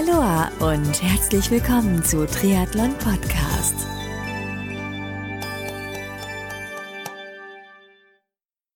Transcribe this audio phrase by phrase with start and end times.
[0.00, 3.74] Aloha und herzlich willkommen zu Triathlon Podcast.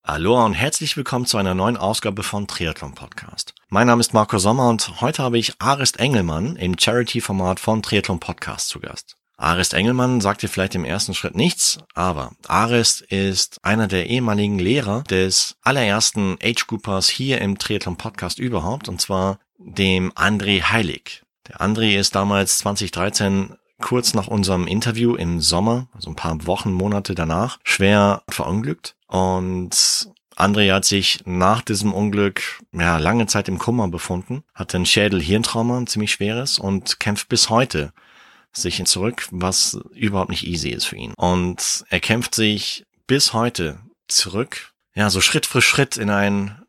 [0.03, 3.55] Aloha und herzlich willkommen zu einer neuen Ausgabe von Triathlon Podcast.
[3.69, 8.19] Mein Name ist Marco Sommer und heute habe ich Arist Engelmann im Charity-Format von Triathlon
[8.19, 9.17] Podcast zu Gast.
[9.37, 14.59] Arist Engelmann sagt dir vielleicht im ersten Schritt nichts, aber Arist ist einer der ehemaligen
[14.59, 21.23] Lehrer des allerersten Age Groupers hier im Triathlon Podcast überhaupt, und zwar dem André Heilig.
[21.47, 26.71] Der André ist damals 2013 kurz nach unserem Interview im Sommer, also ein paar Wochen,
[26.71, 28.95] Monate danach, schwer verunglückt.
[29.07, 34.85] Und André hat sich nach diesem Unglück ja lange Zeit im Kummer befunden, hatte ein
[34.85, 37.93] Schädel-Hirntrauma, ein ziemlich schweres und kämpft bis heute
[38.51, 41.13] sich zurück, was überhaupt nicht easy ist für ihn.
[41.15, 46.61] Und er kämpft sich bis heute zurück, ja, so Schritt für Schritt in ein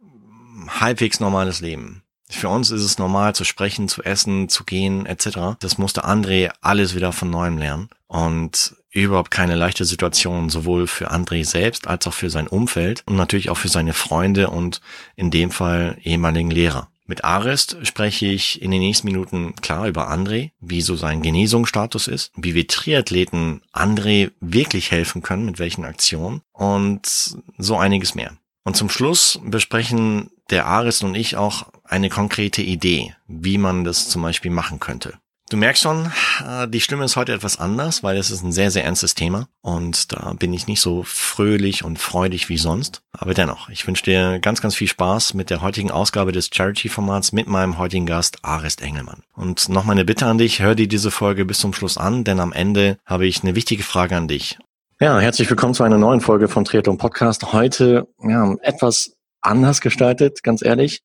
[0.69, 2.03] halbwegs normales Leben.
[2.29, 5.57] Für uns ist es normal zu sprechen, zu essen, zu gehen etc.
[5.61, 11.13] Das musste André alles wieder von neuem lernen und überhaupt keine leichte Situation, sowohl für
[11.13, 14.81] André selbst als auch für sein Umfeld und natürlich auch für seine Freunde und
[15.15, 16.89] in dem Fall ehemaligen Lehrer.
[17.09, 22.09] Mit Arist spreche ich in den nächsten Minuten klar über André, wie so sein Genesungsstatus
[22.09, 28.37] ist, wie wir Triathleten André wirklich helfen können, mit welchen Aktionen und so einiges mehr.
[28.65, 34.09] Und zum Schluss besprechen der Arist und ich auch eine konkrete Idee, wie man das
[34.09, 35.15] zum Beispiel machen könnte.
[35.49, 36.11] Du merkst schon,
[36.45, 39.47] äh, die Stimme ist heute etwas anders, weil es ist ein sehr, sehr ernstes Thema
[39.63, 43.03] und da bin ich nicht so fröhlich und freudig wie sonst.
[43.13, 47.31] Aber dennoch, ich wünsche dir ganz, ganz viel Spaß mit der heutigen Ausgabe des Charity-Formats
[47.31, 49.23] mit meinem heutigen Gast Arist Engelmann.
[49.37, 52.41] Und noch meine Bitte an dich, hör dir diese Folge bis zum Schluss an, denn
[52.41, 54.59] am Ende habe ich eine wichtige Frage an dich.
[54.99, 57.53] Ja, herzlich willkommen zu einer neuen Folge von Triathlon Podcast.
[57.53, 59.13] Heute ja, etwas
[59.43, 61.03] anders gestaltet, ganz ehrlich.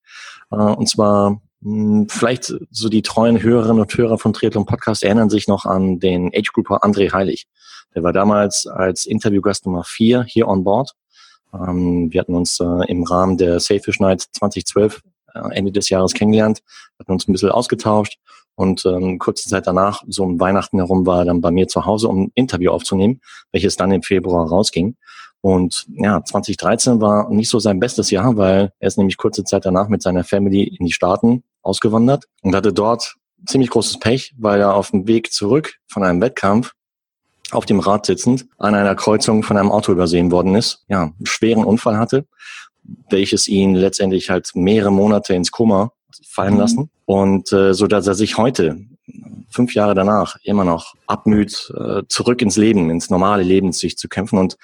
[0.52, 5.30] Äh, und zwar hm, vielleicht so die treuen Hörerinnen und Hörer von Triathlon Podcast erinnern
[5.30, 7.48] sich noch an den Age Grouper André Heilig.
[7.96, 10.92] Der war damals als Interviewgast Nummer vier hier on board.
[11.54, 15.02] Ähm, wir hatten uns äh, im Rahmen der Sailfish Night 2012
[15.34, 16.62] äh, Ende des Jahres kennengelernt,
[17.00, 18.18] hatten uns ein bisschen ausgetauscht
[18.62, 21.86] und ähm, kurze Zeit danach, so um Weihnachten herum, war er dann bei mir zu
[21.88, 23.20] Hause, um ein Interview aufzunehmen,
[23.52, 24.98] welches dann im Februar rausging.
[25.42, 29.66] Und ja, 2013 war nicht so sein bestes Jahr, weil er ist nämlich kurze Zeit
[29.66, 33.16] danach mit seiner Family in die Staaten ausgewandert und hatte dort
[33.48, 36.74] ziemlich großes Pech, weil er auf dem Weg zurück von einem Wettkampf
[37.50, 41.26] auf dem Rad sitzend an einer Kreuzung von einem Auto übersehen worden ist, ja, einen
[41.26, 42.28] schweren Unfall hatte,
[43.10, 45.92] welches ihn letztendlich halt mehrere Monate ins Koma
[46.24, 46.60] fallen mhm.
[46.60, 48.78] lassen und äh, so dass er sich heute
[49.50, 54.08] fünf Jahre danach immer noch abmüht, äh, zurück ins Leben, ins normale Leben sich zu
[54.08, 54.56] kämpfen und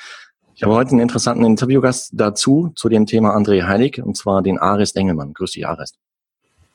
[0.56, 4.58] ich habe heute einen interessanten Interviewgast dazu, zu dem Thema André Heilig, und zwar den
[4.58, 5.34] Arist Engelmann.
[5.34, 6.00] Grüß dich, Arist.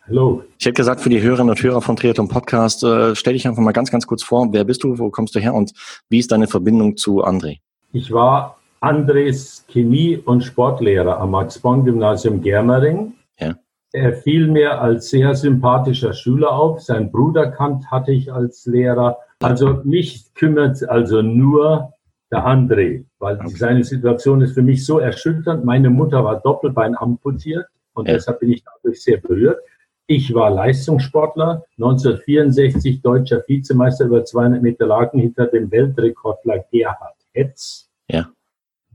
[0.07, 0.45] Hallo.
[0.59, 3.63] Ich hätte gesagt, für die Hörerinnen und Hörer von Triathlon Podcast, äh, stell dich einfach
[3.63, 4.53] mal ganz, ganz kurz vor.
[4.53, 5.73] Wer bist du, wo kommst du her und
[6.11, 7.59] wie ist deine Verbindung zu André?
[7.93, 13.15] Ich war Andres Chemie- und Sportlehrer am Max-Born-Gymnasium Germering.
[13.41, 13.57] Ja.
[13.93, 16.81] Er fiel mir als sehr sympathischer Schüler auf.
[16.81, 19.19] Sein Bruder Kant hatte ich als Lehrer.
[19.41, 21.93] Also mich kümmert also nur
[22.31, 23.49] der André, weil okay.
[23.51, 25.65] seine Situation ist für mich so erschütternd.
[25.65, 28.15] Meine Mutter war Doppelbein amputiert und ja.
[28.15, 29.59] deshalb bin ich dadurch sehr berührt.
[30.07, 37.91] Ich war Leistungssportler, 1964 deutscher Vizemeister über 200 Meter Lagen hinter dem Weltrekordler Gerhard Hetz.
[38.09, 38.31] Ja.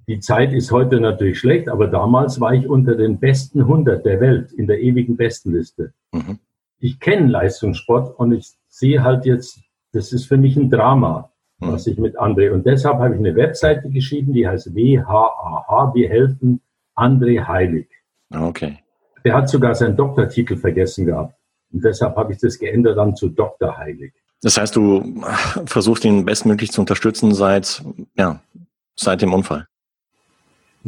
[0.08, 4.20] Die Zeit ist heute natürlich schlecht, aber damals war ich unter den besten 100 der
[4.22, 5.94] Welt in der ewigen Bestenliste.
[6.12, 6.40] Mhm.
[6.80, 9.60] Ich kenne Leistungssport und ich sehe halt jetzt,
[9.92, 11.72] das ist für mich ein Drama mhm.
[11.72, 12.52] was ich mit André.
[12.52, 16.62] Und deshalb habe ich eine Webseite geschrieben, die heißt WHAH, wir helfen
[16.96, 17.88] André Heilig.
[18.34, 18.80] Okay.
[19.24, 21.36] Der hat sogar seinen Doktortitel vergessen gehabt.
[21.72, 23.78] Und deshalb habe ich das geändert dann zu Dr.
[23.78, 24.14] Heilig.
[24.42, 25.22] Das heißt, du
[25.66, 27.84] versuchst ihn bestmöglich zu unterstützen seit,
[28.16, 28.40] ja,
[28.96, 29.68] seit dem Unfall.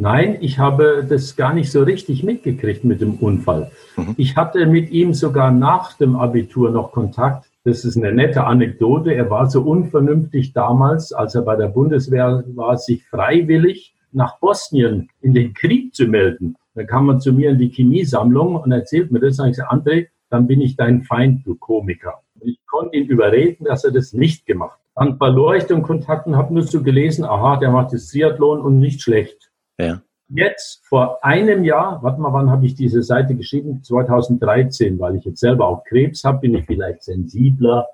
[0.00, 3.70] Nein, ich habe das gar nicht so richtig mitgekriegt mit dem Unfall.
[3.98, 4.14] Mhm.
[4.16, 7.50] Ich hatte mit ihm sogar nach dem Abitur noch Kontakt.
[7.64, 9.12] Das ist eine nette Anekdote.
[9.12, 15.10] Er war so unvernünftig damals, als er bei der Bundeswehr war, sich freiwillig nach Bosnien
[15.20, 16.56] in den Krieg zu melden.
[16.74, 19.38] Dann kam man zu mir in die Chemiesammlung und erzählt mir das.
[19.38, 22.22] Und ich sage, André, dann bin ich dein Feind, du Komiker.
[22.36, 25.06] Und ich konnte ihn überreden, dass er das nicht gemacht hat.
[25.06, 28.62] Dann verlor ich den Kontakt und habe nur so gelesen, aha, der macht das Triathlon
[28.62, 29.49] und nicht schlecht.
[29.80, 30.02] Ja.
[30.28, 33.82] Jetzt vor einem Jahr, warte mal, wann habe ich diese Seite geschrieben?
[33.82, 37.88] 2013, weil ich jetzt selber auch Krebs habe, bin ich vielleicht sensibler.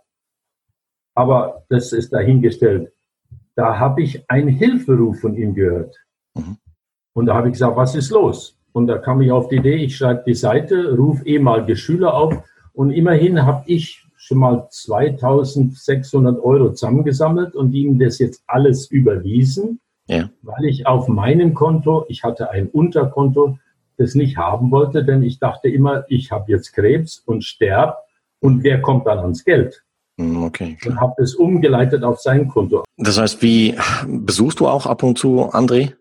[1.15, 2.93] Aber das ist dahingestellt.
[3.55, 5.97] Da habe ich einen Hilferuf von ihm gehört.
[6.35, 6.59] Mhm.
[7.15, 8.59] Und da habe ich gesagt, was ist los?
[8.73, 12.45] Und da kam ich auf die Idee, ich schreibe die Seite, rufe ehemalige Schüler auf
[12.75, 19.81] und immerhin habe ich schon mal 2600 Euro zusammengesammelt und ihm das jetzt alles überwiesen,
[20.07, 20.31] ja.
[20.43, 23.59] weil ich auf meinem Konto, ich hatte ein Unterkonto,
[23.97, 27.99] das nicht haben wollte, denn ich dachte immer, ich habe jetzt Krebs und sterb
[28.41, 29.83] und wer kommt dann ans Geld?
[30.19, 30.77] Hm, okay.
[30.81, 30.95] Klar.
[30.95, 32.85] Und habe es umgeleitet auf sein Konto.
[32.97, 33.75] Das heißt, wie
[34.07, 35.93] besuchst du auch ab und zu André?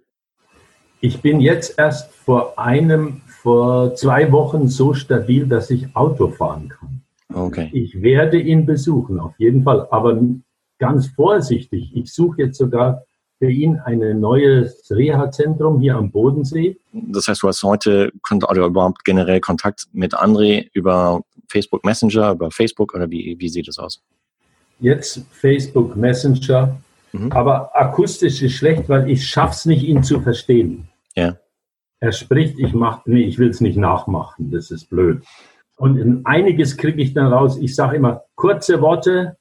[1.02, 6.70] Ich bin jetzt erst vor einem, vor zwei Wochen so stabil, dass ich Auto fahren
[6.70, 7.02] kann.
[7.34, 7.70] Okay.
[7.74, 10.20] Ich werde ihn besuchen, auf jeden Fall, aber
[10.80, 11.92] ganz vorsichtig.
[11.94, 13.04] Ich suche jetzt sogar
[13.46, 16.78] für ihn ein neues Reha-Zentrum hier am Bodensee.
[16.92, 22.50] Das heißt, du hast heute oder überhaupt generell Kontakt mit André über Facebook Messenger, über
[22.50, 24.02] Facebook oder wie, wie sieht es aus?
[24.80, 26.76] Jetzt Facebook Messenger,
[27.12, 27.32] mhm.
[27.34, 30.88] aber akustisch ist schlecht, weil ich schaff's nicht, ihn zu verstehen.
[31.16, 31.38] Ja.
[32.00, 35.24] Er spricht, ich mach, nee, ich will es nicht nachmachen, das ist blöd.
[35.78, 37.58] Und in einiges kriege ich dann raus.
[37.58, 39.38] Ich sage immer kurze Worte,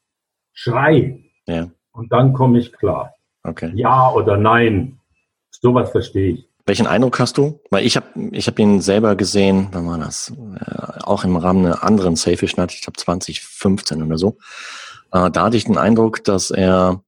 [0.53, 1.25] Schrei.
[1.47, 1.71] Ja.
[1.93, 3.14] Und dann komme ich klar.
[3.45, 3.71] Okay.
[3.75, 4.99] Ja oder nein.
[5.51, 6.49] Sowas verstehe ich.
[6.67, 7.61] Welchen Eindruck hast du?
[7.71, 10.33] Weil ich habe ich hab ihn selber gesehen, wann war das?
[10.59, 14.39] Äh, auch im Rahmen einer anderen Selfish-Nacht, ich glaube 2015 oder so.
[15.13, 17.03] Äh, da hatte ich den Eindruck, dass er,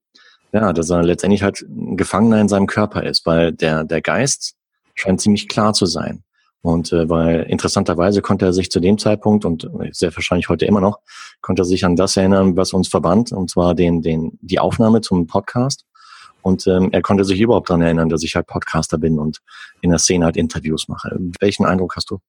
[0.51, 4.55] ja, dass er letztendlich halt ein Gefangener in seinem Körper ist, weil der, der Geist
[4.93, 6.23] scheint ziemlich klar zu sein.
[6.61, 10.81] Und äh, weil interessanterweise konnte er sich zu dem Zeitpunkt und sehr wahrscheinlich heute immer
[10.81, 10.99] noch,
[11.41, 15.01] konnte er sich an das erinnern, was uns verband, und zwar den, den, die Aufnahme
[15.01, 15.85] zum Podcast.
[16.41, 19.41] Und ähm, er konnte sich überhaupt daran erinnern, dass ich halt Podcaster bin und
[19.81, 21.17] in der Szene halt Interviews mache.
[21.39, 22.19] Welchen Eindruck hast du?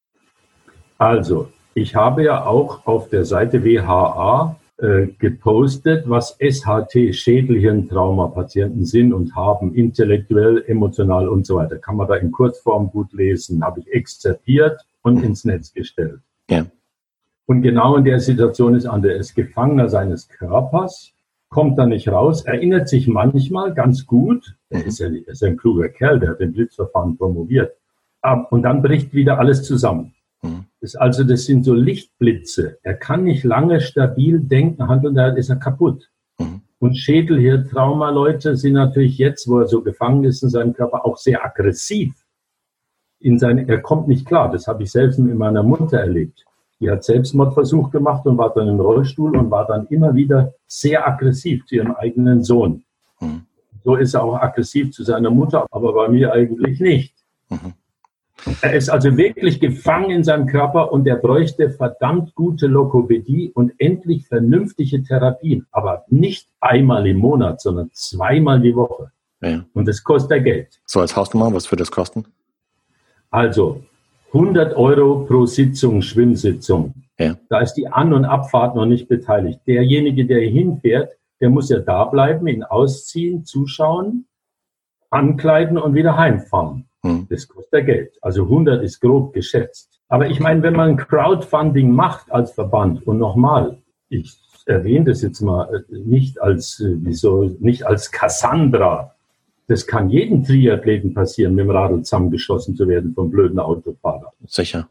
[0.99, 9.13] Also, ich habe ja auch auf der Seite WHA äh, gepostet, was SHT, Schädelhirntrauma-Patienten sind
[9.13, 11.79] und haben, intellektuell, emotional und so weiter.
[11.79, 13.65] Kann man da in Kurzform gut lesen.
[13.65, 16.21] Habe ich exzerpiert und ins Netz gestellt.
[16.51, 16.67] Ja.
[17.47, 21.13] Und genau in der Situation ist Ander, ist Gefangener seines Körpers,
[21.49, 25.89] kommt da nicht raus, erinnert sich manchmal ganz gut, er ist ja, ist ein kluger
[25.89, 27.73] Kerl, der hat den Blitzverfahren promoviert,
[28.51, 30.15] und dann bricht wieder alles zusammen.
[30.43, 30.67] Mhm.
[30.81, 32.79] Das, also das sind so Lichtblitze.
[32.83, 36.11] Er kann nicht lange stabil denken, handeln, da ist er kaputt.
[36.39, 36.63] Mhm.
[36.79, 41.45] Und Schädelhirntrauma-Leute sind natürlich jetzt, wo er so gefangen ist in seinem Körper, auch sehr
[41.45, 42.15] aggressiv.
[43.21, 44.51] In seine, er kommt nicht klar.
[44.51, 46.45] Das habe ich selbst mit meiner Mutter erlebt.
[46.81, 51.07] Die hat Selbstmordversuch gemacht und war dann im Rollstuhl und war dann immer wieder sehr
[51.07, 52.85] aggressiv zu ihrem eigenen Sohn.
[53.21, 53.43] Mhm.
[53.85, 57.15] So ist er auch aggressiv zu seiner Mutter, aber bei mir eigentlich nicht.
[57.49, 57.75] Mhm.
[58.61, 63.73] Er ist also wirklich gefangen in seinem Körper und er bräuchte verdammt gute Lokopädie und
[63.79, 65.67] endlich vernünftige Therapien.
[65.73, 69.11] Aber nicht einmal im Monat, sondern zweimal die Woche.
[69.41, 69.65] Ja.
[69.75, 70.81] Und das kostet Geld.
[70.85, 72.27] So als Hausnummer, was würde das kosten?
[73.31, 73.83] Also
[74.33, 76.95] 100 Euro pro Sitzung, Schwimmsitzung.
[77.19, 77.37] Ja.
[77.49, 79.61] Da ist die An- und Abfahrt noch nicht beteiligt.
[79.67, 84.27] Derjenige, der hinfährt, der muss ja da bleiben, ihn ausziehen, zuschauen,
[85.11, 86.89] ankleiden und wieder heimfahren.
[87.03, 87.27] Hm.
[87.31, 88.19] Das kostet Geld.
[88.23, 90.01] Also 100 ist grob geschätzt.
[90.09, 93.79] Aber ich meine, wenn man Crowdfunding macht als Verband und nochmal,
[94.09, 99.15] ich erwähne das jetzt mal äh, nicht als, äh, wieso, nicht als Cassandra.
[99.69, 104.33] Das kann jedem Triathleten passieren, mit dem Radl zusammengeschossen zu werden vom blöden Autofahrer.
[104.47, 104.89] Sicher.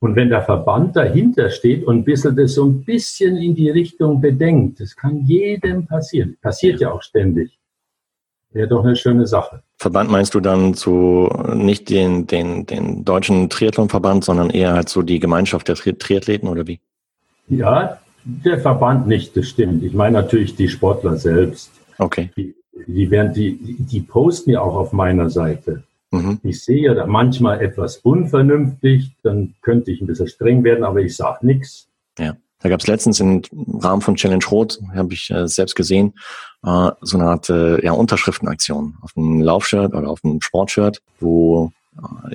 [0.00, 3.70] Und wenn der Verband dahinter steht und ein bisschen das so ein bisschen in die
[3.70, 6.36] Richtung bedenkt, das kann jedem passieren.
[6.42, 7.58] Passiert ja auch ständig.
[8.50, 9.62] Wäre doch eine schöne Sache.
[9.78, 15.02] Verband meinst du dann so nicht den, den, den deutschen Triathlonverband, sondern eher halt so
[15.02, 16.80] die Gemeinschaft der Tri Triathleten oder wie?
[17.48, 19.82] Ja, der Verband nicht, das stimmt.
[19.82, 21.70] Ich meine natürlich die Sportler selbst.
[21.98, 22.30] Okay.
[22.36, 22.54] Die,
[22.86, 25.84] die, werden, die, die posten ja auch auf meiner Seite.
[26.10, 26.40] Mhm.
[26.42, 31.00] Ich sehe ja da manchmal etwas unvernünftig, dann könnte ich ein bisschen streng werden, aber
[31.00, 31.88] ich sage nichts.
[32.18, 32.36] Ja.
[32.62, 33.42] Da gab es letztens im
[33.80, 36.14] Rahmen von Challenge Rot, habe ich äh, selbst gesehen,
[36.64, 41.72] äh, so eine Art äh, ja, Unterschriftenaktion auf einem Laufshirt oder auf einem Sportshirt, wo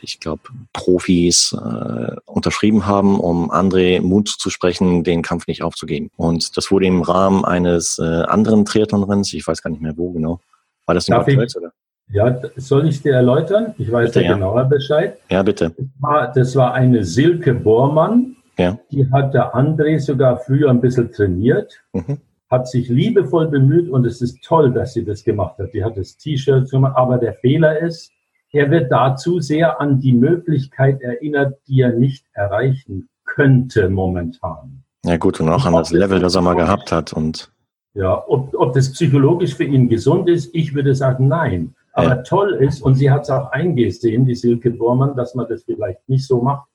[0.02, 6.12] ich glaube Profis äh, unterschrieben haben, um André Mut zu sprechen, den Kampf nicht aufzugeben.
[6.16, 10.12] Und das wurde im Rahmen eines äh, anderen Triathlonrenns, ich weiß gar nicht mehr wo
[10.12, 10.40] genau.
[10.86, 11.72] War das in Bad Tölz, oder?
[12.10, 13.74] Ja, soll ich dir erläutern?
[13.78, 15.18] Ich weiß bitte, ja genauer Bescheid.
[15.30, 15.74] Ja, bitte.
[15.78, 18.80] Das war, das war eine Silke Bormann, ja.
[18.92, 22.18] Die hat der André sogar früher ein bisschen trainiert, mhm.
[22.50, 25.74] hat sich liebevoll bemüht und es ist toll, dass sie das gemacht hat.
[25.74, 28.12] Die hat das T-Shirt gemacht, aber der Fehler ist,
[28.52, 34.84] er wird dazu sehr an die Möglichkeit erinnert, die er nicht erreichen könnte momentan.
[35.06, 37.14] Ja gut, und auch an das Level, das er mal gehabt hat.
[37.14, 37.52] Und
[37.94, 41.76] ja, ob, ob das psychologisch für ihn gesund ist, ich würde sagen, nein.
[41.94, 42.16] Aber ja.
[42.18, 46.08] toll ist, und sie hat es auch eingesehen, die Silke Bormann, dass man das vielleicht
[46.08, 46.68] nicht so macht,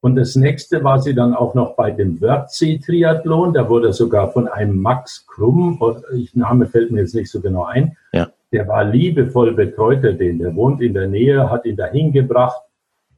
[0.00, 3.54] Und das nächste war sie dann auch noch bei dem Wörthsee-Triathlon.
[3.54, 5.80] Da wurde sogar von einem Max Krumm,
[6.14, 8.28] ich Name fällt mir jetzt nicht so genau ein, ja.
[8.52, 10.38] Der war liebevoll betreute den.
[10.38, 12.60] Der wohnt in der Nähe, hat ihn dahin gebracht.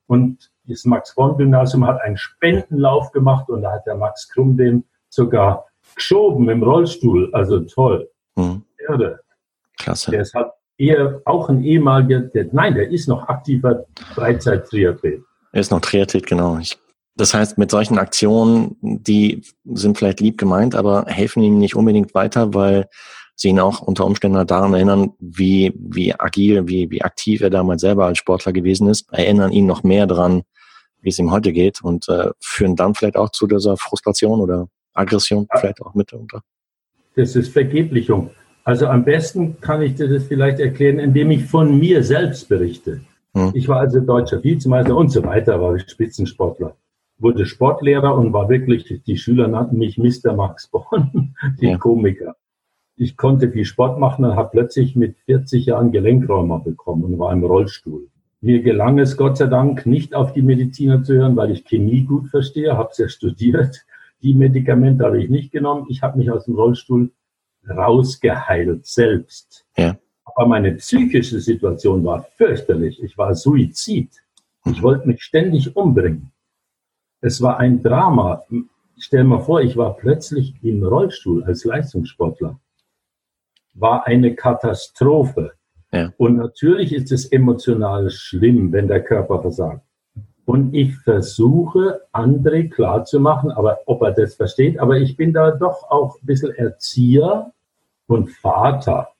[0.06, 5.66] Und das Max-Born-Gymnasium hat einen Spendenlauf gemacht und da hat der Max Krumm den sogar
[5.94, 7.30] geschoben im Rollstuhl.
[7.32, 8.10] Also toll.
[8.36, 8.62] Mhm.
[8.88, 9.20] Irre.
[9.78, 10.10] Klasse.
[10.10, 15.22] Der ist halt eher auch ein ehemaliger, der, nein, der ist noch aktiver Freizeit-Triathlet.
[15.52, 16.58] Er ist noch Triathlet, genau.
[16.58, 16.78] Ich,
[17.16, 22.14] das heißt, mit solchen Aktionen, die sind vielleicht lieb gemeint, aber helfen ihm nicht unbedingt
[22.14, 22.88] weiter, weil
[23.38, 27.80] sie ihn auch unter Umständen daran erinnern, wie, wie agil, wie, wie aktiv er damals
[27.80, 30.42] selber als Sportler gewesen ist, erinnern ihn noch mehr daran,
[31.00, 34.68] wie es ihm heute geht und äh, führen dann vielleicht auch zu dieser Frustration oder
[34.92, 35.60] Aggression ja.
[35.60, 36.42] vielleicht auch mit unter.
[37.14, 38.30] Das ist Vergeblichung.
[38.64, 43.00] Also am besten kann ich dir das vielleicht erklären, indem ich von mir selbst berichte.
[43.34, 43.52] Hm.
[43.54, 46.76] Ich war also deutscher Vizemeister und so weiter, war ich Spitzensportler.
[47.18, 50.34] Wurde Sportlehrer und war wirklich, die Schüler nannten mich Mr.
[50.34, 51.78] Max Born, die ja.
[51.78, 52.34] Komiker.
[53.00, 57.32] Ich konnte viel Sport machen und habe plötzlich mit 40 Jahren Gelenkrheuma bekommen und war
[57.32, 58.08] im Rollstuhl.
[58.40, 62.02] Mir gelang es Gott sei Dank nicht auf die Mediziner zu hören, weil ich Chemie
[62.02, 63.86] gut verstehe, habe es ja studiert.
[64.20, 65.86] Die Medikamente habe ich nicht genommen.
[65.88, 67.12] Ich habe mich aus dem Rollstuhl
[67.70, 69.64] rausgeheilt selbst.
[69.76, 69.96] Ja.
[70.24, 73.00] Aber meine psychische Situation war fürchterlich.
[73.00, 74.10] Ich war Suizid.
[74.66, 76.32] Ich wollte mich ständig umbringen.
[77.20, 78.42] Es war ein Drama.
[78.98, 82.58] Stell mal vor, ich war plötzlich im Rollstuhl als Leistungssportler.
[83.78, 85.52] War eine Katastrophe.
[85.92, 86.12] Ja.
[86.16, 89.82] Und natürlich ist es emotional schlimm, wenn der Körper versagt.
[90.44, 95.90] Und ich versuche, André klarzumachen, aber ob er das versteht, aber ich bin da doch
[95.90, 97.52] auch ein bisschen Erzieher
[98.06, 99.10] und Vater.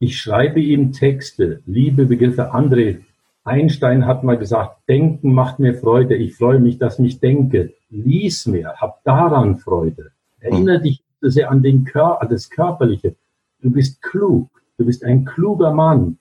[0.00, 2.52] Ich schreibe ihm Texte, liebe Begriffe.
[2.52, 3.02] André,
[3.44, 6.16] Einstein hat mal gesagt, Denken macht mir Freude.
[6.16, 7.74] Ich freue mich, dass ich denke.
[7.90, 10.10] Lies mir, hab daran Freude.
[10.40, 10.82] Erinnere hm.
[11.22, 13.16] Dich sehr an, den Kör das Körperliche.
[13.60, 14.48] Du bist klug.
[14.78, 16.18] Du bist ein kluger Mann.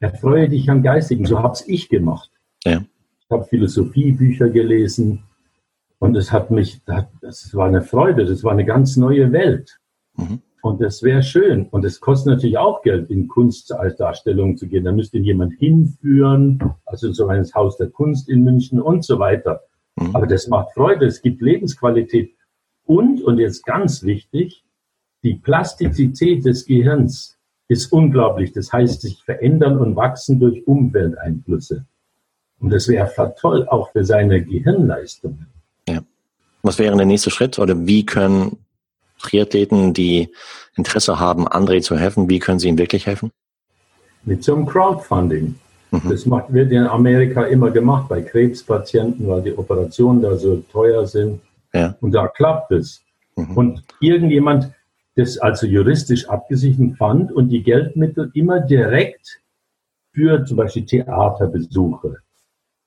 [0.00, 1.24] Erfreue dich am Geistigen.
[1.24, 2.30] So hab's ich gemacht.
[2.64, 2.84] Ja.
[3.20, 5.22] Ich habe Philosophiebücher gelesen
[5.98, 8.26] und es hat mich, das war eine Freude.
[8.26, 9.78] Das war eine ganz neue Welt.
[10.16, 10.42] Mhm.
[10.62, 11.66] Und das wäre schön.
[11.70, 14.84] Und es kostet natürlich auch Geld, in Kunst als Darstellung zu gehen.
[14.84, 19.62] Da müsste jemand hinführen, also so ein Haus der Kunst in München und so weiter.
[19.96, 20.14] Mhm.
[20.14, 22.34] Aber das macht Freude, es gibt Lebensqualität.
[22.84, 24.64] Und, und jetzt ganz wichtig,
[25.22, 28.52] die Plastizität des Gehirns ist unglaublich.
[28.52, 31.84] Das heißt, sich verändern und wachsen durch Umwelteinflüsse.
[32.60, 35.46] Und das wäre toll auch für seine Gehirnleistungen.
[35.88, 36.02] Ja.
[36.62, 38.58] Was wäre der nächste Schritt oder wie können
[39.20, 40.28] Triathleten, die
[40.76, 43.30] Interesse haben, André zu helfen, wie können sie ihm wirklich helfen?
[44.24, 45.54] Mit so einem Crowdfunding.
[45.90, 46.00] Mhm.
[46.08, 51.06] Das macht, wird in Amerika immer gemacht bei Krebspatienten, weil die Operationen da so teuer
[51.06, 51.40] sind.
[51.72, 51.96] Ja.
[52.00, 53.02] Und da klappt es.
[53.36, 53.56] Mhm.
[53.56, 54.72] Und irgendjemand
[55.14, 59.40] das also juristisch abgesichert fand und die Geldmittel immer direkt
[60.12, 62.18] für zum Beispiel Theaterbesuche.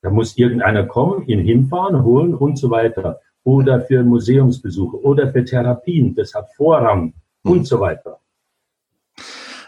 [0.02, 5.44] Da muss irgendeiner kommen, ihn hinfahren, holen und so weiter oder für Museumsbesuche oder für
[5.44, 6.14] Therapien.
[6.14, 7.50] Das hat Vorrang mhm.
[7.50, 8.18] und so weiter.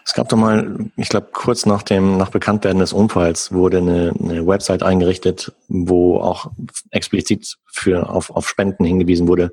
[0.09, 4.15] Es gab doch mal, ich glaube, kurz nach dem, nach Bekanntwerden des Unfalls wurde eine,
[4.19, 6.50] eine Website eingerichtet, wo auch
[6.91, 9.50] explizit für, auf, auf Spenden hingewiesen wurde,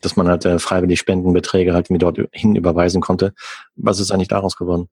[0.00, 3.32] dass man halt äh, freiwillig Spendenbeträge halt mir dort hin überweisen konnte.
[3.74, 4.88] Was ist eigentlich daraus geworden?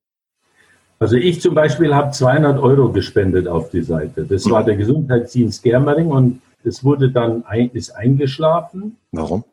[0.98, 4.25] Also ich zum Beispiel habe 200 Euro gespendet auf die Seite.
[4.25, 8.96] Das war der Gesundheitsdienst Germering und es wurde dann ein, ist eingeschlafen.
[9.12, 9.44] Warum?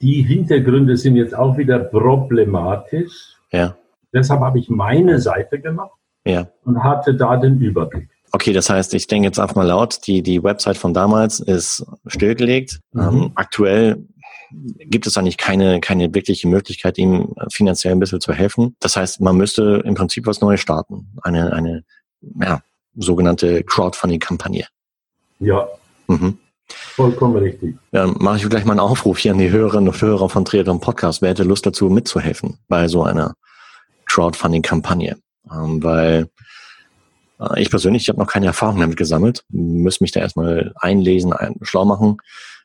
[0.00, 3.36] Die Hintergründe sind jetzt auch wieder problematisch.
[3.52, 3.76] Ja.
[4.12, 5.92] Deshalb habe ich meine Seite gemacht
[6.24, 6.48] ja.
[6.64, 8.08] und hatte da den Überblick.
[8.32, 11.86] Okay, das heißt, ich denke jetzt einfach mal laut, die, die Website von damals ist
[12.06, 12.80] stillgelegt.
[12.92, 13.00] Mhm.
[13.00, 14.04] Ähm, aktuell
[14.50, 18.76] gibt es eigentlich keine, keine wirkliche Möglichkeit, ihm finanziell ein bisschen zu helfen.
[18.80, 21.08] Das heißt, man müsste im Prinzip was Neues starten.
[21.22, 21.84] Eine, eine
[22.40, 22.62] ja,
[22.96, 24.66] sogenannte Crowdfunding-Kampagne.
[25.40, 25.68] Ja,
[26.08, 26.38] Mhm.
[26.66, 27.76] Vollkommen richtig.
[27.92, 30.80] Dann mache ich gleich mal einen Aufruf hier an die Hörerinnen und Hörer von Triathlon
[30.80, 31.22] Podcast.
[31.22, 33.34] Wer hätte Lust dazu mitzuhelfen bei so einer
[34.08, 35.16] Crowdfunding-Kampagne?
[35.50, 36.28] Ähm, weil
[37.40, 41.32] äh, ich persönlich, ich habe noch keine Erfahrung damit gesammelt, müsste mich da erstmal einlesen,
[41.32, 42.18] ein, schlau machen,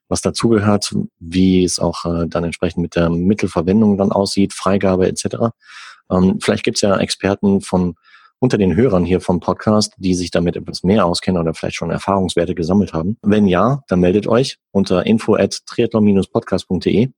[0.10, 5.54] was dazugehört, wie es auch äh, dann entsprechend mit der Mittelverwendung dann aussieht, Freigabe etc.
[6.12, 7.96] Ähm, vielleicht gibt es ja Experten von
[8.40, 11.92] unter den Hörern hier vom Podcast, die sich damit etwas mehr auskennen oder vielleicht schon
[11.92, 13.18] Erfahrungswerte gesammelt haben?
[13.22, 17.10] Wenn ja, dann meldet euch unter info at triathlon-podcast.de.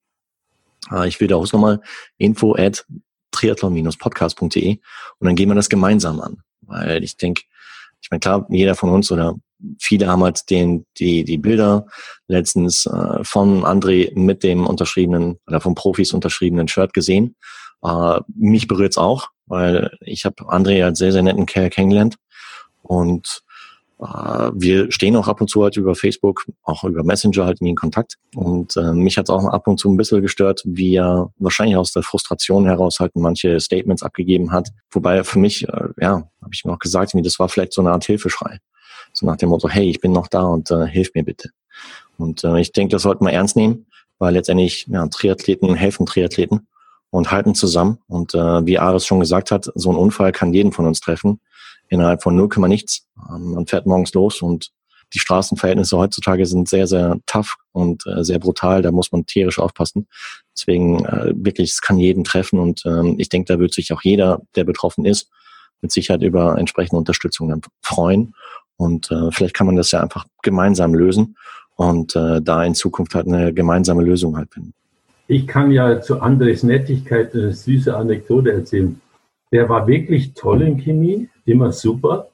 [0.90, 1.82] Ah, ich wiederhole es nochmal,
[2.20, 2.86] info at
[3.36, 4.80] triathlon-podcast.de
[5.20, 6.42] und dann gehen wir das gemeinsam an.
[6.62, 7.44] Weil ich denke,
[8.02, 9.36] Ich meine, klar, jeder von uns oder
[9.80, 11.88] viele haben halt den, die, die Bilder
[12.28, 17.36] letztens äh, von André mit dem unterschriebenen oder von Profis unterschriebenen Shirt gesehen.
[17.84, 22.18] Äh, mich berührt's auch, weil ich habe André als sehr, sehr netten Kerl kennengelernt.
[22.82, 23.44] Und
[23.98, 28.16] wir stehen auch ab und zu halt über Facebook, auch über Messenger halt in Kontakt.
[28.36, 31.78] Und äh, mich hat es auch ab und zu ein bisschen gestört, wie er wahrscheinlich
[31.78, 34.70] aus der Frustration heraus halt manche Statements abgegeben hat.
[34.92, 37.92] Wobei für mich, äh, ja, habe ich mir auch gesagt, das war vielleicht so eine
[37.92, 38.60] Art Hilfeschrei.
[39.14, 41.52] So nach dem Motto, hey, ich bin noch da und äh, hilf mir bitte.
[42.18, 43.86] Und äh, ich denke, das sollten wir ernst nehmen,
[44.20, 46.68] weil letztendlich ja, Triathleten helfen Triathleten
[47.12, 48.00] und halten zusammen.
[48.08, 51.40] Und äh, wie Ares schon gesagt hat, so ein Unfall kann jeden von uns treffen
[51.90, 53.08] innerhalb von 0, nichts.
[53.30, 54.72] Ähm, man fährt morgens los und
[55.14, 58.82] die Straßenverhältnisse heutzutage sind sehr, sehr tough und äh, sehr brutal.
[58.82, 60.08] Da muss man tierisch aufpassen.
[60.58, 64.02] Deswegen äh, wirklich, es kann jeden treffen und ähm, ich denke, da wird sich auch
[64.04, 65.30] jeder, der betroffen ist,
[65.82, 68.34] mit Sicherheit über entsprechende Unterstützung dann freuen.
[68.78, 71.38] Und äh, vielleicht kann man das ja einfach gemeinsam lösen
[71.78, 74.74] und da in Zukunft halt eine gemeinsame Lösung halt finden.
[75.28, 79.02] Ich kann ja zu Andres Nettigkeit eine süße Anekdote erzählen.
[79.52, 82.30] Der war wirklich toll in Chemie, immer super,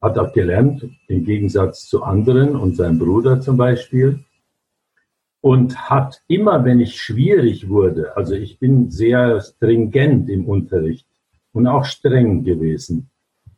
[0.00, 4.20] hat auch gelernt, im Gegensatz zu anderen und seinem Bruder zum Beispiel.
[5.40, 11.06] Und hat immer, wenn ich schwierig wurde, also ich bin sehr stringent im Unterricht
[11.52, 13.08] und auch streng gewesen.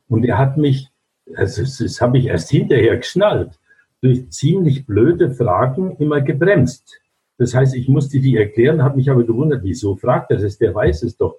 [0.09, 0.91] Und er hat mich,
[1.35, 3.59] also das habe ich erst hinterher geschnallt,
[4.03, 7.01] durch ziemlich blöde Fragen immer gebremst.
[7.39, 10.59] Das heißt, ich musste die erklären, habe mich aber gewundert, wieso fragt er das?
[10.59, 11.37] Der weiß es doch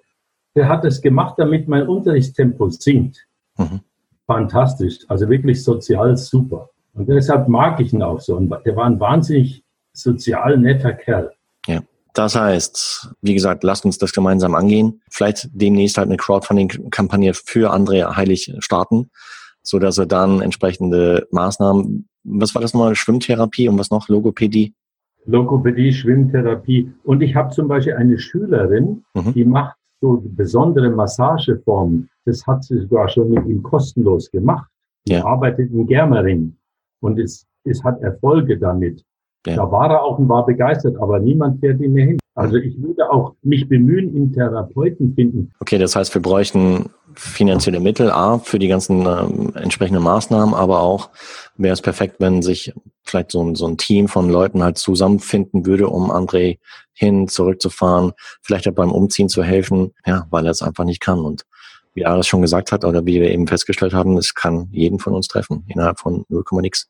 [0.55, 3.27] der hat es gemacht, damit mein Unterrichtstempo sinkt.
[3.58, 3.81] Mhm.
[4.27, 6.70] Fantastisch, also wirklich sozial super.
[6.93, 8.36] Und deshalb mag ich ihn auch so.
[8.36, 11.31] Und der war ein wahnsinnig sozial netter Kerl.
[11.67, 11.81] Ja.
[12.13, 15.01] Das heißt, wie gesagt, lasst uns das gemeinsam angehen.
[15.10, 19.10] Vielleicht demnächst halt eine Crowdfunding-Kampagne für André Heilig starten,
[19.63, 24.74] so dass er dann entsprechende Maßnahmen, was war das nochmal, Schwimmtherapie und was noch, Logopädie?
[25.25, 26.91] Logopädie, Schwimmtherapie.
[27.03, 29.34] Und ich habe zum Beispiel eine Schülerin, mhm.
[29.34, 34.70] die macht so besondere Massageformen, das hat sie sogar schon mit ihm kostenlos gemacht.
[35.07, 35.25] Ja.
[35.25, 36.55] arbeitet in Germering
[37.01, 39.03] und es, es hat Erfolge damit.
[39.48, 39.55] Ja.
[39.55, 42.20] Da war er auch und war begeistert, aber niemand fährt ihn mehr hin.
[42.33, 45.51] Also ich würde auch mich bemühen, ihn Therapeuten finden.
[45.59, 50.79] Okay, das heißt, wir bräuchten finanzielle Mittel, A, für die ganzen äh, entsprechenden Maßnahmen, aber
[50.79, 51.09] auch
[51.57, 55.65] wäre es perfekt, wenn sich vielleicht so ein, so ein Team von Leuten halt zusammenfinden
[55.65, 56.59] würde, um André
[56.94, 61.20] hin, zurückzufahren, vielleicht auch beim Umziehen zu helfen, ja, weil er es einfach nicht kann.
[61.20, 61.46] Und
[61.94, 65.13] wie Ares schon gesagt hat, oder wie wir eben festgestellt haben, es kann jeden von
[65.13, 66.89] uns treffen, innerhalb von 0, nix.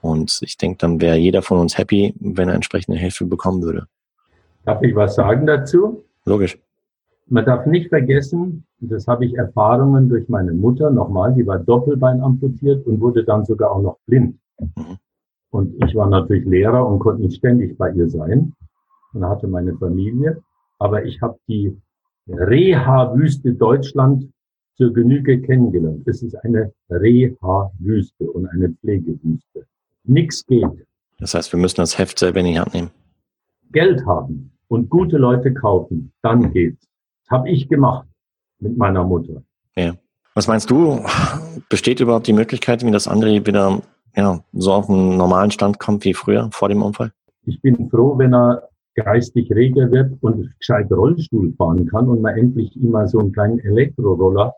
[0.00, 3.88] Und ich denke, dann wäre jeder von uns happy, wenn er entsprechende Hilfe bekommen würde.
[4.68, 6.04] Darf ich was sagen dazu?
[6.26, 6.58] Logisch.
[7.26, 12.20] Man darf nicht vergessen, das habe ich Erfahrungen durch meine Mutter nochmal, die war Doppelbein
[12.20, 14.38] amputiert und wurde dann sogar auch noch blind.
[14.58, 14.98] Mhm.
[15.48, 18.52] Und ich war natürlich Lehrer und konnte nicht ständig bei ihr sein
[19.14, 20.42] und hatte meine Familie.
[20.78, 21.74] Aber ich habe die
[22.26, 24.28] Reha-Wüste Deutschland
[24.76, 26.06] zur Genüge kennengelernt.
[26.06, 29.64] Es ist eine Reha-Wüste und eine Pflegewüste.
[30.04, 30.86] Nix geht.
[31.18, 32.90] Das heißt, wir müssen das Heft selber in die Hand nehmen.
[33.72, 36.86] Geld haben und gute Leute kaufen, dann geht's.
[37.24, 38.06] Das habe ich gemacht
[38.60, 39.42] mit meiner Mutter.
[39.76, 39.94] Ja.
[40.34, 41.04] Was meinst du?
[41.68, 43.82] Besteht überhaupt die Möglichkeit, wie das andere wieder
[44.14, 47.12] ja, so auf einen normalen Stand kommt wie früher vor dem Unfall?
[47.44, 52.36] Ich bin froh, wenn er geistig reger wird und gescheit Rollstuhl fahren kann und man
[52.36, 54.54] endlich immer so einen kleinen Elektroroller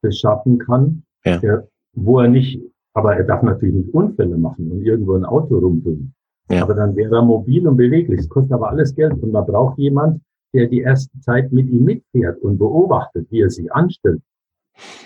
[0.00, 1.38] beschaffen kann, ja.
[1.38, 2.60] der, wo er nicht,
[2.94, 6.14] aber er darf natürlich nicht Unfälle machen und irgendwo ein Auto rumpeln.
[6.50, 6.62] Ja.
[6.62, 8.20] Aber dann wäre er mobil und beweglich.
[8.20, 10.20] Es kostet aber alles Geld und man braucht jemand,
[10.52, 14.20] der die erste Zeit mit ihm mitfährt und beobachtet, wie er sich anstellt.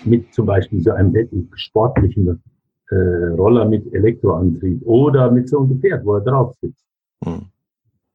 [0.03, 1.13] Mit zum Beispiel so einem
[1.53, 2.41] sportlichen
[2.89, 6.85] äh, Roller mit Elektroantrieb oder mit so einem Gefährt, wo er drauf sitzt.
[7.23, 7.45] Hm.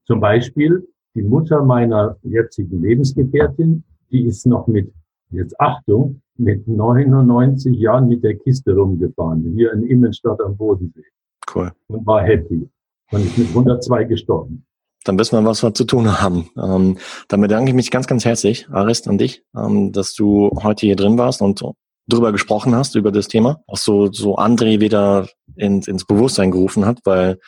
[0.04, 4.92] Zum Beispiel die Mutter meiner jetzigen Lebensgefährtin, die ist noch mit,
[5.30, 11.04] jetzt Achtung, mit 99 Jahren mit der Kiste rumgefahren, hier in Immenstadt am Bodensee.
[11.54, 11.70] Cool.
[11.88, 12.68] Und war happy.
[13.12, 14.66] Und ist mit 102 gestorben.
[15.04, 16.48] Dann wissen wir, was wir zu tun haben.
[16.56, 16.98] Ähm,
[17.28, 20.96] dann bedanke ich mich ganz, ganz herzlich, Arist und dich, ähm, dass du heute hier
[20.96, 21.62] drin warst und
[22.08, 23.62] drüber gesprochen hast, über das Thema.
[23.66, 27.38] Auch so, so André wieder ins, ins Bewusstsein gerufen hat, weil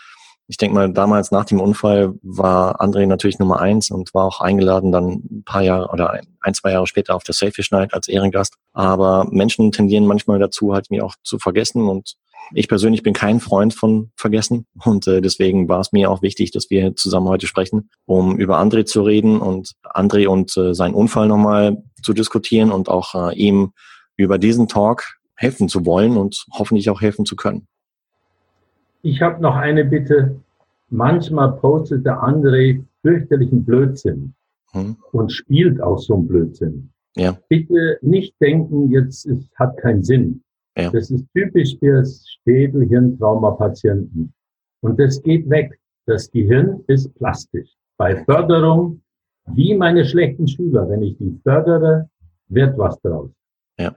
[0.46, 4.40] ich denke mal, damals nach dem Unfall war André natürlich Nummer eins und war auch
[4.40, 8.08] eingeladen dann ein paar Jahre oder ein, zwei Jahre später auf der Selfish Night als
[8.08, 8.56] Ehrengast.
[8.72, 12.16] Aber Menschen tendieren manchmal dazu, halt mich auch zu vergessen und
[12.52, 16.50] ich persönlich bin kein Freund von Vergessen und äh, deswegen war es mir auch wichtig,
[16.50, 20.94] dass wir zusammen heute sprechen, um über André zu reden und André und äh, seinen
[20.94, 23.72] Unfall nochmal zu diskutieren und auch äh, ihm
[24.16, 25.04] über diesen Talk
[25.36, 27.66] helfen zu wollen und hoffentlich auch helfen zu können.
[29.02, 30.40] Ich habe noch eine Bitte.
[30.90, 34.34] Manchmal postet der André fürchterlichen Blödsinn
[34.72, 34.96] hm.
[35.12, 36.90] und spielt auch so einen Blödsinn.
[37.16, 37.36] Ja.
[37.48, 40.42] Bitte nicht denken, jetzt es hat keinen Sinn.
[40.76, 40.90] Ja.
[40.90, 42.04] Das ist typisch für
[42.44, 44.32] Schädel-Hirntrauma-Patienten.
[44.80, 45.78] Und das geht weg.
[46.06, 47.70] Das Gehirn ist plastisch.
[47.96, 49.00] Bei Förderung,
[49.46, 52.08] wie meine schlechten Schüler, wenn ich die fördere,
[52.48, 53.30] wird was draus.
[53.78, 53.94] Ja.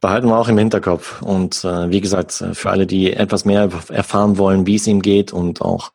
[0.00, 1.20] Behalten wir auch im Hinterkopf.
[1.22, 5.32] Und äh, wie gesagt, für alle, die etwas mehr erfahren wollen, wie es ihm geht
[5.32, 5.92] und auch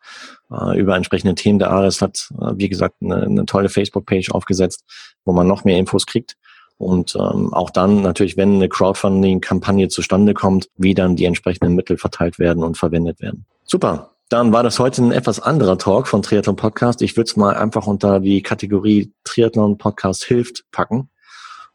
[0.52, 4.84] äh, über entsprechende Themen, der Ares hat, äh, wie gesagt, eine, eine tolle Facebook-Page aufgesetzt,
[5.26, 6.36] wo man noch mehr Infos kriegt.
[6.78, 11.98] Und ähm, auch dann natürlich, wenn eine Crowdfunding-Kampagne zustande kommt, wie dann die entsprechenden Mittel
[11.98, 13.46] verteilt werden und verwendet werden.
[13.64, 14.12] Super.
[14.30, 17.02] Dann war das heute ein etwas anderer Talk von Triathlon Podcast.
[17.02, 21.10] Ich würde es mal einfach unter die Kategorie Triathlon Podcast hilft packen.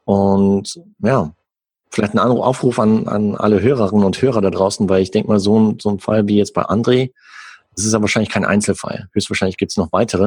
[0.04, 1.32] Und ja,
[1.90, 5.40] vielleicht ein Aufruf an, an alle Hörerinnen und Hörer da draußen, weil ich denke mal,
[5.40, 7.12] so ein, so ein Fall wie jetzt bei André,
[7.74, 9.08] das ist ja wahrscheinlich kein Einzelfall.
[9.12, 10.26] Höchstwahrscheinlich gibt es noch weitere,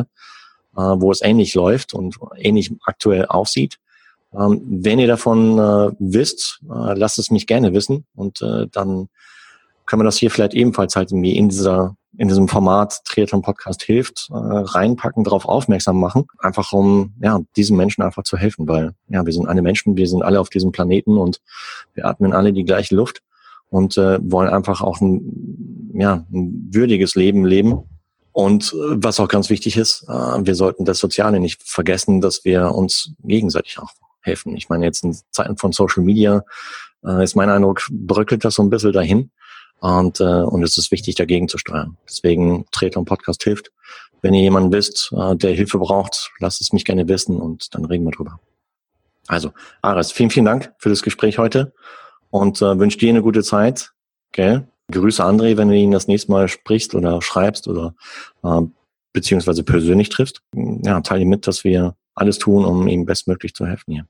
[0.75, 3.77] äh, wo es ähnlich läuft und ähnlich aktuell aussieht.
[4.37, 9.09] Ähm, wenn ihr davon äh, wisst, äh, lasst es mich gerne wissen und äh, dann
[9.85, 13.83] können wir das hier vielleicht ebenfalls halt irgendwie in dieser in diesem Format Triathlon Podcast
[13.83, 18.93] hilft, äh, reinpacken, darauf aufmerksam machen, einfach um ja diesen Menschen einfach zu helfen, weil
[19.09, 21.41] ja wir sind alle Menschen, wir sind alle auf diesem Planeten und
[21.93, 23.21] wir atmen alle die gleiche Luft
[23.69, 27.83] und äh, wollen einfach auch ein ja ein würdiges Leben leben.
[28.31, 32.43] Und äh, was auch ganz wichtig ist, äh, wir sollten das Soziale nicht vergessen, dass
[32.43, 33.91] wir uns gegenseitig auch
[34.25, 34.55] helfen.
[34.55, 36.43] Ich meine, jetzt in Zeiten von Social Media
[37.05, 39.31] äh, ist mein Eindruck, bröckelt das so ein bisschen dahin.
[39.79, 41.97] Und, äh, und es ist wichtig, dagegen zu steuern.
[42.07, 43.71] Deswegen Treter Podcast hilft.
[44.21, 47.85] Wenn ihr jemanden wisst, äh, der Hilfe braucht, lasst es mich gerne wissen und dann
[47.85, 48.39] reden wir drüber.
[49.27, 51.73] Also, Ares, vielen, vielen Dank für das Gespräch heute
[52.29, 53.91] und äh, wünsche dir eine gute Zeit.
[54.31, 54.67] Gell?
[54.91, 57.95] Grüße André, wenn du ihn das nächste Mal sprichst oder schreibst oder
[58.43, 58.61] äh,
[59.15, 60.41] beziehungsweise persönlich triffst.
[60.83, 64.05] Ja, teile mit, dass wir alles tun, um ihm bestmöglich zu helfen hier.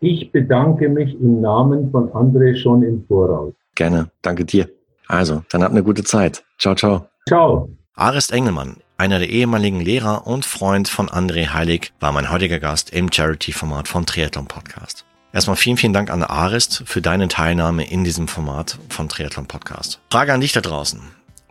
[0.00, 3.52] Ich bedanke mich im Namen von André schon im Voraus.
[3.74, 4.68] Gerne, danke dir.
[5.08, 6.44] Also, dann habt eine gute Zeit.
[6.58, 7.08] Ciao, ciao.
[7.26, 7.68] Ciao.
[7.94, 12.90] Arist Engelmann, einer der ehemaligen Lehrer und Freund von André Heilig, war mein heutiger Gast
[12.90, 15.04] im Charity-Format von Triathlon Podcast.
[15.32, 20.00] Erstmal vielen, vielen Dank an Arist für deine Teilnahme in diesem Format von Triathlon Podcast.
[20.10, 21.00] Frage an dich da draußen.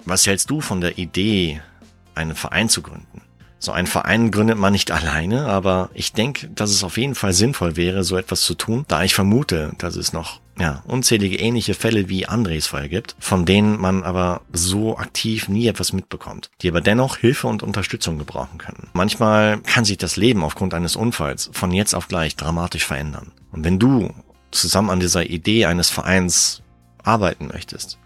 [0.05, 1.59] Was hältst du von der Idee,
[2.17, 3.21] einen Verein zu gründen?
[3.60, 7.34] So einen Verein gründet man nicht alleine, aber ich denke, dass es auf jeden Fall
[7.34, 11.73] sinnvoll wäre, so etwas zu tun, da ich vermute, dass es noch ja, unzählige ähnliche
[11.73, 16.69] Fälle wie Andres Fall gibt, von denen man aber so aktiv nie etwas mitbekommt, die
[16.69, 18.89] aber dennoch Hilfe und Unterstützung gebrauchen können.
[18.93, 23.32] Manchmal kann sich das Leben aufgrund eines Unfalls von jetzt auf gleich dramatisch verändern.
[23.51, 24.13] Und wenn du
[24.51, 26.62] zusammen an dieser Idee eines Vereins
[27.03, 27.97] arbeiten möchtest,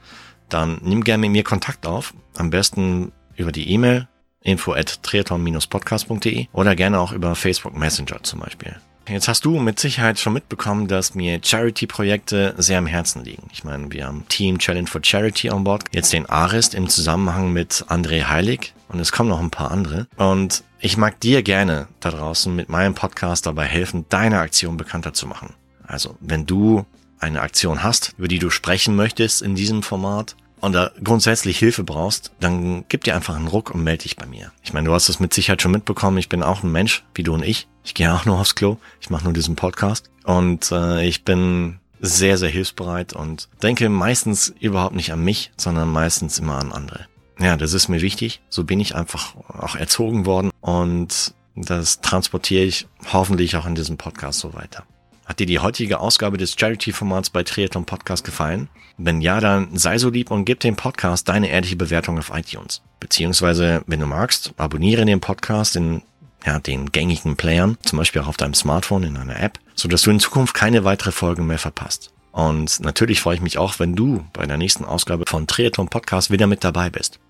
[0.50, 4.08] dann nimm gerne mit mir Kontakt auf, am besten über die E-Mail
[4.44, 8.76] info at triathlon-podcast.de oder gerne auch über Facebook Messenger zum Beispiel.
[9.08, 13.50] Jetzt hast du mit Sicherheit schon mitbekommen, dass mir Charity-Projekte sehr am Herzen liegen.
[13.52, 17.52] Ich meine, wir haben Team Challenge for Charity on Board, jetzt den Arist im Zusammenhang
[17.52, 20.08] mit André Heilig und es kommen noch ein paar andere.
[20.18, 25.14] Und ich mag dir gerne da draußen mit meinem Podcast dabei helfen, deine Aktion bekannter
[25.14, 25.56] zu machen.
[25.86, 26.86] Also, wenn du
[27.20, 31.84] eine Aktion hast, über die du sprechen möchtest in diesem Format, und da grundsätzlich Hilfe
[31.84, 34.52] brauchst, dann gib dir einfach einen Ruck und melde dich bei mir.
[34.64, 37.24] Ich meine, du hast es mit Sicherheit schon mitbekommen, ich bin auch ein Mensch, wie
[37.24, 37.68] du und ich.
[37.84, 41.80] Ich gehe auch nur aufs Klo, ich mache nur diesen Podcast und äh, ich bin
[42.00, 47.06] sehr, sehr hilfsbereit und denke meistens überhaupt nicht an mich, sondern meistens immer an andere.
[47.40, 48.42] Ja, das ist mir wichtig.
[48.50, 53.98] So bin ich einfach auch erzogen worden und das transportiere ich hoffentlich auch in diesem
[53.98, 54.84] Podcast so weiter.
[55.32, 58.68] Hat dir die heutige Ausgabe des Charity-Formats bei Triathlon Podcast gefallen?
[58.98, 62.82] Wenn ja, dann sei so lieb und gib dem Podcast deine ehrliche Bewertung auf iTunes.
[63.00, 66.02] Beziehungsweise, wenn du magst, abonniere den Podcast in
[66.46, 70.02] ja, den gängigen Playern, zum Beispiel auch auf deinem Smartphone in einer App, so dass
[70.02, 72.12] du in Zukunft keine weitere Folge mehr verpasst.
[72.34, 76.30] Und natürlich freue ich mich auch, wenn du bei der nächsten Ausgabe von Triathlon Podcast
[76.30, 77.22] wieder mit dabei bist.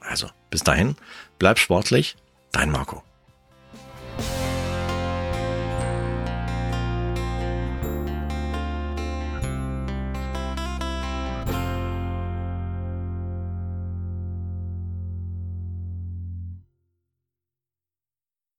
[0.00, 0.94] Also, bis dahin,
[1.38, 2.16] bleib sportlich,
[2.52, 3.05] dein Marco.